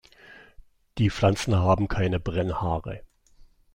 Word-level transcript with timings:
Die 0.97 1.11
Pflanzen 1.11 1.55
haben 1.57 1.87
keine 1.87 2.19
Brennhaare. 2.19 3.03